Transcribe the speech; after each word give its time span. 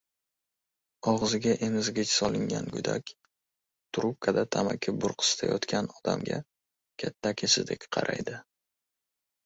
Og‘ziga 1.11 1.53
emizgich 1.67 2.13
solingan 2.13 2.71
go‘dak 2.79 3.13
trubkada 3.99 4.47
tamaki 4.57 4.97
burqsitayotgan 5.05 5.95
odamga 6.01 6.43
katta 7.05 7.37
akasidek 7.39 7.91
qaraydi. 7.97 8.41